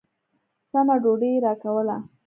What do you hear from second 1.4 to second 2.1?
راکوله.